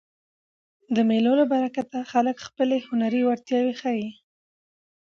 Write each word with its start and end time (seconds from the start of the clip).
د 0.95 0.97
مېلو 1.09 1.33
له 1.39 1.45
برکته 1.53 1.97
خلک 2.11 2.37
خپلي 2.47 2.77
هنري 2.87 3.21
وړتیاوي 3.23 3.73
ښيي. 3.81 4.09